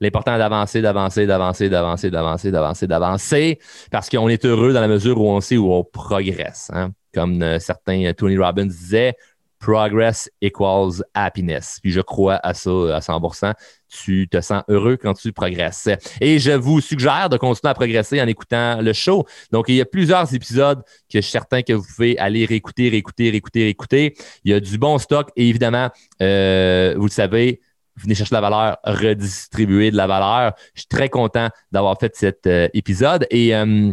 [0.00, 3.58] L'important est d'avancer, d'avancer, d'avancer, d'avancer, d'avancer, d'avancer, d'avancer,
[3.90, 6.70] parce qu'on est heureux dans la mesure où on sait où on progresse.
[6.74, 6.90] Hein.
[7.14, 9.14] Comme euh, certains euh, Tony Robbins disait,
[9.58, 11.78] progress equals happiness.
[11.82, 13.54] Puis je crois à ça à 100%.
[13.88, 15.88] Tu te sens heureux quand tu progresses.
[16.20, 19.24] Et je vous suggère de continuer à progresser en écoutant le show.
[19.52, 22.88] Donc, il y a plusieurs épisodes que je suis certain que vous pouvez aller réécouter,
[22.88, 24.14] réécouter, réécouter, réécouter.
[24.44, 25.90] Il y a du bon stock et évidemment,
[26.20, 27.60] euh, vous le savez,
[27.96, 30.52] venez chercher la valeur, redistribuer de la valeur.
[30.74, 33.92] Je suis très content d'avoir fait cet euh, épisode et euh,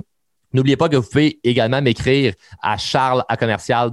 [0.54, 3.92] N'oubliez pas que vous pouvez également m'écrire à charles à commercial.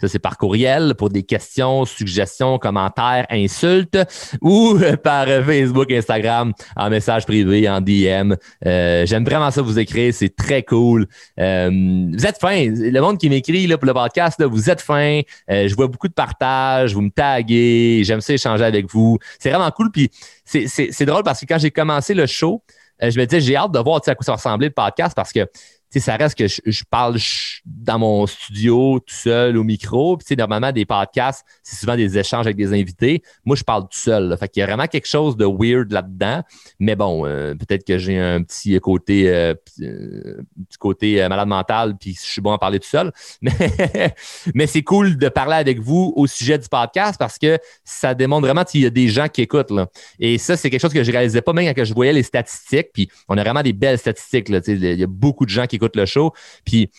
[0.00, 3.98] Ça, c'est par courriel pour des questions, suggestions, commentaires, insultes
[4.40, 8.34] ou par Facebook, Instagram, en message privé, en DM.
[8.66, 10.14] Euh, j'aime vraiment ça vous écrire.
[10.14, 11.06] C'est très cool.
[11.38, 11.70] Euh,
[12.12, 12.66] vous êtes fin.
[12.66, 15.20] Le monde qui m'écrit pour le podcast, vous êtes fin.
[15.50, 16.94] Euh, je vois beaucoup de partages.
[16.94, 18.02] Vous me taguez.
[18.04, 19.18] J'aime ça échanger avec vous.
[19.38, 19.90] C'est vraiment cool.
[19.90, 20.10] Puis
[20.44, 22.62] c'est drôle parce que quand j'ai commencé le show,
[23.00, 25.32] je me disais, j'ai hâte de voir à quoi ça va ressembler le podcast parce
[25.32, 25.46] que
[25.90, 27.16] sais, ça reste que je, parle
[27.64, 30.16] dans mon studio tout seul au micro.
[30.16, 33.22] Puis, normalement, des podcasts, c'est souvent des échanges avec des invités.
[33.44, 34.36] Moi, je parle tout seul.
[34.38, 36.42] Fait qu'il y a vraiment quelque chose de weird là-dedans.
[36.78, 41.96] Mais bon, euh, peut-être que j'ai un petit côté, euh, euh, petit côté malade mental,
[41.98, 43.12] puis je suis bon à parler tout seul.
[43.40, 44.14] Mais,
[44.54, 48.46] mais c'est cool de parler avec vous au sujet du podcast parce que ça démontre
[48.46, 49.70] vraiment qu'il y a des gens qui écoutent.
[49.70, 49.86] Là.
[50.18, 52.88] Et ça, c'est quelque chose que je réalisais pas même quand je voyais les statistiques.
[52.92, 54.48] Puis on a vraiment des belles statistiques.
[54.48, 56.32] Là, il y a beaucoup de gens qui écoutent le show.
[56.64, 56.90] Puis,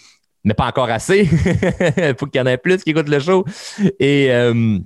[0.43, 1.29] mais pas encore assez.
[1.97, 3.45] Il faut qu'il y en ait plus qui écoutent le show.
[3.99, 4.79] Et, euh,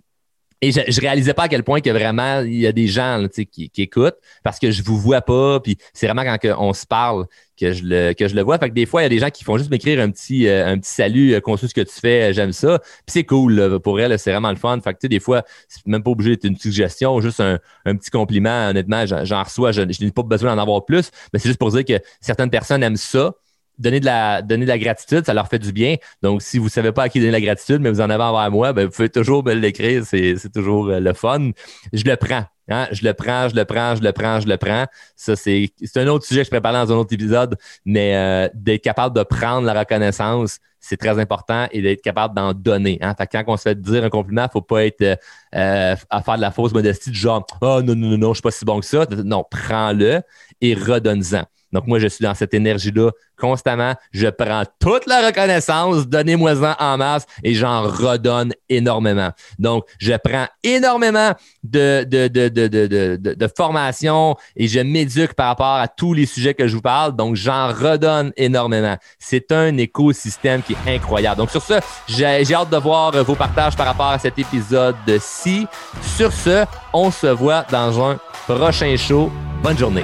[0.64, 3.26] et je, je réalisais pas à quel point que vraiment il y a des gens
[3.30, 5.60] qui, qui, écoutent parce que je vous vois pas.
[5.60, 7.26] Puis c'est vraiment quand on se parle
[7.60, 8.58] que je le que je le vois.
[8.60, 10.48] Fait que des fois, il y a des gens qui font juste m'écrire un petit
[10.48, 12.80] euh, un petit salut, euh, ce que tu fais, j'aime ça.
[12.80, 14.80] Puis c'est cool pour elle, c'est vraiment le fun.
[14.82, 18.10] Fait que des fois, c'est même pas obligé d'être une suggestion, juste un, un petit
[18.10, 18.70] compliment.
[18.70, 21.72] Honnêtement, j'en reçois, je, je n'ai pas besoin d'en avoir plus, mais c'est juste pour
[21.72, 23.34] dire que certaines personnes aiment ça
[23.78, 25.96] donner de la donner de la gratitude, ça leur fait du bien.
[26.22, 28.24] Donc, si vous ne savez pas à qui donner la gratitude, mais vous en avez
[28.24, 30.04] envers moi, ben, vous pouvez toujours l'écrire.
[30.06, 31.52] C'est, toujours euh, le fun.
[31.92, 32.46] Je le prends.
[32.70, 32.88] Hein?
[32.92, 34.86] Je le prends, je le prends, je le prends, je le prends.
[35.16, 38.50] Ça, c'est, c'est un autre sujet que je prépare dans un autre épisode, mais euh,
[38.54, 42.98] d'être capable de prendre la reconnaissance, c'est très important et d'être capable d'en donner.
[43.02, 43.16] Hein?
[43.18, 46.22] Fait quand on se fait dire un compliment, il ne faut pas être euh, à
[46.22, 48.52] faire de la fausse modestie du genre Oh non, non, non, non, je suis pas
[48.52, 49.06] si bon que ça.
[49.24, 50.22] Non, prends-le
[50.60, 51.44] et redonne-en.
[51.74, 53.96] Donc, moi, je suis dans cette énergie-là constamment.
[54.12, 59.32] Je prends toute la reconnaissance, donnez-moi-en en masse et j'en redonne énormément.
[59.60, 61.32] Donc, je prends énormément
[61.64, 66.54] de, de, de, de, de formation et je m'éduque par rapport à tous les sujets
[66.54, 67.16] que je vous parle.
[67.16, 68.96] Donc, j'en redonne énormément.
[69.20, 71.38] C'est un écosystème qui est incroyable.
[71.38, 75.68] Donc, sur ce, j'ai hâte de voir vos partages par rapport à cet épisode-ci.
[76.16, 79.32] Sur ce, on se voit dans un prochain show.
[79.62, 80.04] Bonne journée.